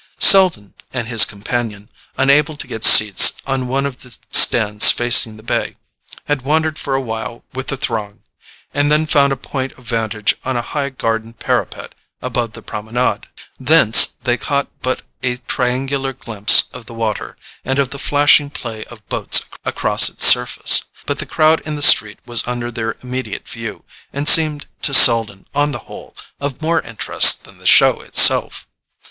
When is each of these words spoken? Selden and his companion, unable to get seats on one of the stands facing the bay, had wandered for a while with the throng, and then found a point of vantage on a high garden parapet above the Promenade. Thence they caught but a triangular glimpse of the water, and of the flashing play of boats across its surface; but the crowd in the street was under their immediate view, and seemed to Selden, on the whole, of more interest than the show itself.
Selden 0.17 0.73
and 0.91 1.07
his 1.07 1.25
companion, 1.25 1.87
unable 2.17 2.57
to 2.57 2.65
get 2.65 2.83
seats 2.83 3.33
on 3.45 3.67
one 3.67 3.85
of 3.85 3.99
the 4.01 4.17
stands 4.31 4.89
facing 4.89 5.37
the 5.37 5.43
bay, 5.43 5.75
had 6.25 6.41
wandered 6.41 6.79
for 6.79 6.95
a 6.95 6.99
while 6.99 7.43
with 7.53 7.67
the 7.67 7.77
throng, 7.77 8.23
and 8.73 8.91
then 8.91 9.05
found 9.05 9.31
a 9.31 9.35
point 9.35 9.73
of 9.73 9.83
vantage 9.83 10.33
on 10.43 10.57
a 10.57 10.63
high 10.63 10.89
garden 10.89 11.33
parapet 11.33 11.93
above 12.19 12.53
the 12.53 12.63
Promenade. 12.63 13.27
Thence 13.59 14.07
they 14.23 14.37
caught 14.37 14.71
but 14.81 15.03
a 15.21 15.37
triangular 15.47 16.13
glimpse 16.13 16.63
of 16.73 16.87
the 16.87 16.95
water, 16.95 17.37
and 17.63 17.77
of 17.77 17.91
the 17.91 17.99
flashing 17.99 18.49
play 18.49 18.83
of 18.85 19.07
boats 19.07 19.45
across 19.65 20.09
its 20.09 20.25
surface; 20.25 20.81
but 21.05 21.19
the 21.19 21.27
crowd 21.29 21.61
in 21.61 21.75
the 21.75 21.83
street 21.83 22.17
was 22.25 22.47
under 22.47 22.71
their 22.71 22.95
immediate 23.03 23.47
view, 23.47 23.83
and 24.11 24.27
seemed 24.27 24.65
to 24.81 24.95
Selden, 24.95 25.45
on 25.53 25.71
the 25.71 25.77
whole, 25.85 26.15
of 26.39 26.59
more 26.59 26.81
interest 26.81 27.43
than 27.43 27.59
the 27.59 27.67
show 27.67 28.01
itself. 28.01 28.65